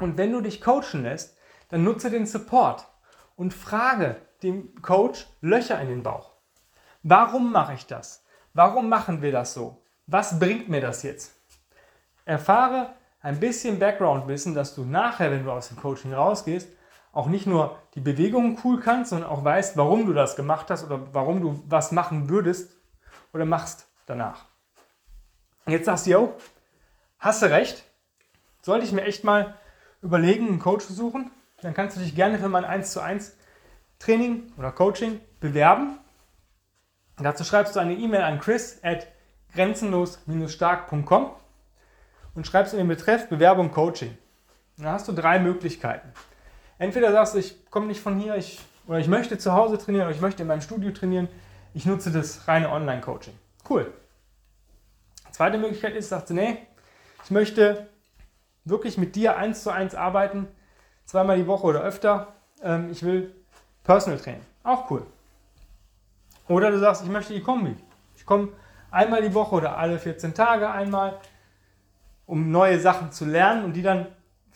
Und 0.00 0.16
wenn 0.16 0.32
du 0.32 0.40
dich 0.40 0.60
coachen 0.60 1.04
lässt, 1.04 1.36
dann 1.68 1.84
nutze 1.84 2.10
den 2.10 2.26
Support 2.26 2.86
und 3.36 3.54
frage 3.54 4.16
dem 4.42 4.80
Coach 4.82 5.26
Löcher 5.40 5.80
in 5.80 5.88
den 5.88 6.02
Bauch. 6.02 6.32
Warum 7.02 7.52
mache 7.52 7.74
ich 7.74 7.86
das? 7.86 8.24
Warum 8.54 8.88
machen 8.88 9.22
wir 9.22 9.30
das 9.30 9.54
so? 9.54 9.82
Was 10.06 10.38
bringt 10.38 10.68
mir 10.68 10.80
das 10.80 11.02
jetzt? 11.04 11.34
Erfahre 12.24 12.94
ein 13.20 13.38
bisschen 13.38 13.78
Background-Wissen, 13.78 14.54
dass 14.54 14.74
du 14.74 14.84
nachher, 14.84 15.30
wenn 15.30 15.44
du 15.44 15.52
aus 15.52 15.68
dem 15.68 15.76
Coaching 15.76 16.12
rausgehst, 16.12 16.68
auch 17.12 17.26
nicht 17.26 17.46
nur 17.46 17.78
die 17.94 18.00
Bewegungen 18.00 18.58
cool 18.64 18.80
kannst, 18.80 19.10
sondern 19.10 19.30
auch 19.30 19.44
weißt, 19.44 19.76
warum 19.76 20.06
du 20.06 20.12
das 20.12 20.36
gemacht 20.36 20.70
hast 20.70 20.84
oder 20.84 21.12
warum 21.12 21.40
du 21.40 21.62
was 21.66 21.92
machen 21.92 22.28
würdest 22.28 22.76
oder 23.32 23.44
machst 23.44 23.88
danach. 24.06 24.46
Jetzt 25.66 25.86
sagst 25.86 26.06
du, 26.06 26.10
yo, 26.10 26.34
hast 27.18 27.42
du 27.42 27.46
recht, 27.46 27.84
sollte 28.62 28.86
ich 28.86 28.92
mir 28.92 29.02
echt 29.02 29.24
mal 29.24 29.54
überlegen, 30.02 30.48
einen 30.48 30.58
Coach 30.58 30.86
zu 30.86 30.92
suchen, 30.92 31.30
dann 31.60 31.74
kannst 31.74 31.96
du 31.96 32.00
dich 32.00 32.14
gerne 32.14 32.38
für 32.38 32.48
mein 32.48 32.64
1 32.64 32.92
zu 32.92 33.00
1 33.00 33.36
Training 33.98 34.52
oder 34.56 34.70
Coaching 34.70 35.20
bewerben. 35.40 35.98
Dazu 37.18 37.44
schreibst 37.44 37.74
du 37.74 37.80
eine 37.80 37.94
E-Mail 37.94 38.22
an 38.22 38.38
chris 38.38 38.78
at 38.82 39.08
grenzenlos-stark.com 39.54 41.32
und 42.34 42.46
schreibst 42.46 42.72
in 42.74 42.78
den 42.78 42.88
Betreff 42.88 43.28
Bewerbung 43.28 43.72
Coaching. 43.72 44.16
Dann 44.76 44.88
hast 44.88 45.08
du 45.08 45.12
drei 45.12 45.40
Möglichkeiten. 45.40 46.12
Entweder 46.78 47.10
sagst 47.10 47.34
du, 47.34 47.38
ich 47.38 47.68
komme 47.70 47.86
nicht 47.86 48.00
von 48.00 48.18
hier, 48.20 48.36
ich, 48.36 48.60
oder 48.86 49.00
ich 49.00 49.08
möchte 49.08 49.36
zu 49.36 49.52
Hause 49.52 49.78
trainieren 49.78 50.06
oder 50.06 50.14
ich 50.14 50.20
möchte 50.20 50.42
in 50.42 50.48
meinem 50.48 50.60
Studio 50.60 50.92
trainieren, 50.92 51.28
ich 51.74 51.84
nutze 51.86 52.12
das 52.12 52.46
reine 52.46 52.70
Online-Coaching. 52.70 53.34
Cool. 53.68 53.92
Zweite 55.38 55.56
Möglichkeit 55.56 55.94
ist, 55.94 56.08
sagst 56.08 56.30
du, 56.30 56.34
nee, 56.34 56.58
ich 57.22 57.30
möchte 57.30 57.86
wirklich 58.64 58.98
mit 58.98 59.14
dir 59.14 59.36
eins 59.36 59.62
zu 59.62 59.70
eins 59.70 59.94
arbeiten, 59.94 60.48
zweimal 61.04 61.36
die 61.36 61.46
Woche 61.46 61.64
oder 61.64 61.80
öfter. 61.80 62.34
Ähm, 62.60 62.88
ich 62.90 63.04
will 63.04 63.32
Personal 63.84 64.18
Training. 64.18 64.40
Auch 64.64 64.90
cool. 64.90 65.06
Oder 66.48 66.72
du 66.72 66.80
sagst, 66.80 67.04
ich 67.04 67.08
möchte 67.08 67.34
die 67.34 67.40
Kombi. 67.40 67.76
Ich 68.16 68.26
komme 68.26 68.48
einmal 68.90 69.22
die 69.22 69.32
Woche 69.32 69.54
oder 69.54 69.78
alle 69.78 70.00
14 70.00 70.34
Tage 70.34 70.68
einmal, 70.68 71.20
um 72.26 72.50
neue 72.50 72.80
Sachen 72.80 73.12
zu 73.12 73.24
lernen 73.24 73.62
und 73.62 73.74
die 73.74 73.82
dann 73.82 74.06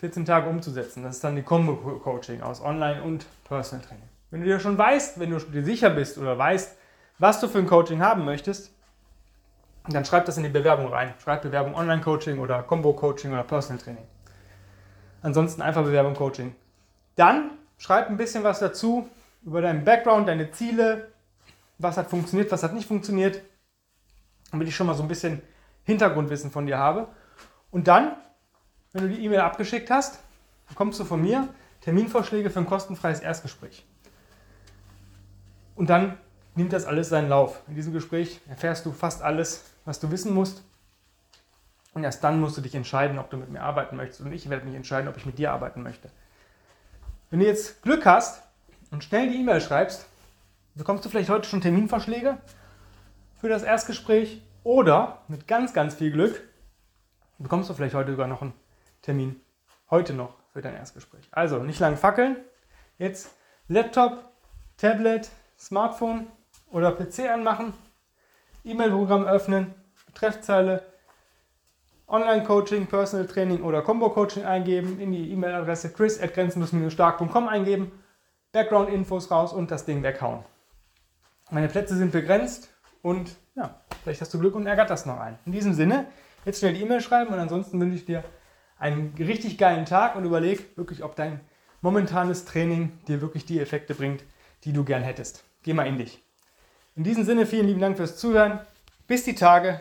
14 0.01 0.25
Tage 0.25 0.51
umzusetzen. 0.51 1.05
Das 1.05 1.15
ist 1.15 1.23
dann 1.23 1.37
die 1.37 1.45
Combo-Coaching 1.45 2.43
aus 2.43 2.61
Online- 2.61 3.05
und 3.05 3.25
Personal 3.45 3.87
Training. 3.87 4.09
Wenn 4.33 4.41
du 4.41 4.47
dir 4.47 4.59
schon 4.59 4.77
weißt, 4.77 5.21
wenn 5.21 5.31
du 5.31 5.39
dir 5.39 5.65
sicher 5.65 5.91
bist 5.91 6.19
oder 6.19 6.37
weißt, 6.37 6.77
was 7.21 7.39
du 7.39 7.47
für 7.47 7.59
ein 7.59 7.69
Coaching 7.69 8.03
haben 8.03 8.25
möchtest, 8.25 8.72
dann 9.89 10.05
schreib 10.05 10.27
das 10.27 10.37
in 10.37 10.45
die 10.45 10.49
Bewerbung 10.49 10.89
rein. 10.89 11.15
Schreib 11.23 11.43
Bewerbung 11.43 11.75
Online-Coaching 11.75 12.39
oder 12.39 12.63
Combo-Coaching 12.63 13.33
oder 13.33 13.43
Personal 13.43 13.83
Training. 13.83 14.07
Ansonsten 15.23 15.63
einfach 15.63 15.83
Bewerbung 15.83 16.15
Coaching. 16.15 16.55
Dann 17.17 17.51
schreib 17.79 18.09
ein 18.09 18.17
bisschen 18.17 18.45
was 18.45 18.61
dazu 18.61 19.09
über 19.45 19.61
deinen 19.61 19.85
Background, 19.85 20.29
deine 20.29 20.51
Ziele, 20.53 21.13
was 21.79 21.97
hat 21.97 22.09
funktioniert, 22.09 22.53
was 22.53 22.63
hat 22.63 22.75
nicht 22.75 22.87
funktioniert, 22.87 23.43
damit 24.53 24.69
ich 24.69 24.77
schon 24.77 24.87
mal 24.87 24.95
so 24.95 25.03
ein 25.03 25.09
bisschen 25.09 25.43
Hintergrundwissen 25.85 26.51
von 26.51 26.67
dir 26.67 26.79
habe. 26.79 27.09
Und 27.71 27.89
dann, 27.89 28.17
wenn 28.93 29.03
du 29.03 29.09
die 29.09 29.25
E-Mail 29.25 29.41
abgeschickt 29.41 29.91
hast, 29.91 30.21
bekommst 30.69 31.01
du 31.01 31.05
von 31.05 31.21
mir 31.21 31.49
Terminvorschläge 31.81 32.51
für 32.51 32.61
ein 32.61 32.67
kostenfreies 32.67 33.21
Erstgespräch. 33.21 33.85
Und 35.75 35.91
dann 35.91 36.19
nimmt 36.55 36.73
das 36.73 36.85
alles 36.85 37.09
seinen 37.09 37.29
Lauf. 37.29 37.63
In 37.69 37.75
diesem 37.75 37.93
Gespräch 37.93 38.41
erfährst 38.49 38.87
du 38.87 38.93
fast 38.93 39.23
alles, 39.23 39.65
was 39.85 40.01
du 40.01 40.11
wissen 40.11 40.35
musst. 40.35 40.63
Und 41.95 42.05
erst 42.05 42.25
dann 42.25 42.41
musst 42.41 42.57
du 42.57 42.61
dich 42.61 42.75
entscheiden, 42.75 43.19
ob 43.19 43.31
du 43.31 43.37
mit 43.37 43.51
mir 43.51 43.63
arbeiten 43.63 43.97
möchtest. 43.97 44.23
Und 44.23 44.33
ich 44.33 44.49
werde 44.49 44.65
mich 44.65 44.75
entscheiden, 44.75 45.09
ob 45.09 45.17
ich 45.17 45.27
mit 45.27 45.39
dir 45.39 45.53
arbeiten 45.53 45.83
möchte. 45.83 46.11
Wenn 47.31 47.41
du 47.41 47.47
jetzt 47.47 47.83
Glück 47.83 48.07
hast 48.07 48.43
und 48.91 49.05
schnell 49.05 49.29
die 49.31 49.41
E-Mail 49.41 49.61
schreibst, 49.61 50.07
bekommst 50.75 51.05
du 51.05 51.09
vielleicht 51.09 51.31
heute 51.31 51.49
schon 51.49 51.61
Terminvorschläge 51.61 52.39
für 53.41 53.49
das 53.49 53.63
Erstgespräch 53.63 54.43
oder 54.65 55.19
mit 55.29 55.47
ganz, 55.47 55.73
ganz 55.73 55.95
viel 55.95 56.13
Glück 56.13 56.43
bekommst 57.43 57.69
du 57.69 57.75
vielleicht 57.75 57.95
heute 57.95 58.13
sogar 58.13 58.29
noch 58.29 58.43
einen 58.43 58.55
Termin 59.03 59.41
heute 59.91 60.15
noch 60.15 60.35
für 60.53 60.63
dein 60.63 60.75
Erstgespräch. 60.75 61.29
Also 61.33 61.63
nicht 61.63 61.81
lang 61.81 61.97
fackeln. 61.97 62.37
Jetzt 62.99 63.31
Laptop, 63.69 64.25
Tablet, 64.77 65.29
Smartphone 65.59 66.27
oder 66.73 66.93
PC 66.93 67.31
anmachen, 67.31 67.75
E-Mail-Programm 68.65 69.25
öffnen, 69.25 69.75
Betreffzeile, 70.07 70.83
Online-Coaching, 72.09 72.87
Personal 72.87 73.27
Training 73.27 73.63
oder 73.63 73.83
Combo-Coaching 73.83 74.45
eingeben, 74.45 75.01
in 75.01 75.13
die 75.13 75.31
E-Mail-Adresse 75.33 75.93
chris.grenzenlos-stark.com 75.93 77.49
eingeben, 77.49 77.93
Background-Infos 78.53 79.31
raus 79.31 79.53
und 79.53 79.71
das 79.71 79.85
Ding 79.85 80.03
weghauen. 80.03 80.45
Meine 81.51 81.69
Plätze 81.69 81.97
sind 81.97 82.13
begrenzt 82.13 82.69
und 83.03 83.37
ja, 83.55 83.81
vielleicht 84.03 84.21
hast 84.21 84.33
du 84.35 84.39
Glück 84.39 84.55
und 84.55 84.67
ärgert 84.67 84.91
das 84.91 85.07
noch 85.07 85.21
ein. 85.21 85.39
In 85.47 85.53
diesem 85.53 85.75
Sinne, 85.75 86.07
jetzt 86.45 86.59
schnell 86.59 86.75
die 86.75 86.83
E-Mail 86.83 87.01
schreiben 87.01 87.33
und 87.33 87.39
ansonsten 87.39 87.81
wünsche 87.81 87.97
ich 87.97 88.05
dir 88.05 88.25
einen 88.79 89.15
richtig 89.19 89.59
geilen 89.59 89.87
Tag 89.87 90.17
und 90.17 90.25
überleg 90.25 90.77
wirklich, 90.77 91.03
ob 91.03 91.17
dein 91.17 91.41
momentanes 91.81 92.45
Training 92.45 92.99
dir 93.07 93.21
wirklich 93.21 93.45
die 93.45 93.61
Effekte 93.61 93.95
bringt, 93.95 94.25
die 94.65 94.73
du 94.73 94.85
gern 94.85 95.03
hättest. 95.03 95.45
Geh 95.63 95.73
mal 95.73 95.87
in 95.87 95.99
dich. 95.99 96.23
In 96.95 97.05
diesem 97.05 97.25
Sinne, 97.25 97.47
vielen 97.47 97.67
lieben 97.67 97.81
Dank 97.81 97.97
fürs 97.97 98.19
Zuhören. 98.19 98.61
Bis 99.07 99.25
die 99.25 99.35
Tage. 99.35 99.81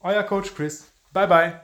Euer 0.00 0.22
Coach 0.22 0.54
Chris. 0.54 0.86
Bye 1.12 1.26
bye. 1.26 1.60